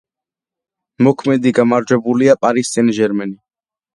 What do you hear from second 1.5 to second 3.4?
გამარჯვებულია „პარი სენ-ჟერმენი“.